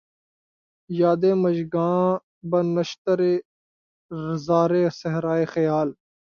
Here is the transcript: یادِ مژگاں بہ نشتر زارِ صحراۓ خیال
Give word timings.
یادِ 0.99 1.23
مژگاں 1.41 2.01
بہ 2.49 2.59
نشتر 2.75 3.19
زارِ 4.45 4.71
صحراۓ 4.99 5.43
خیال 5.53 5.89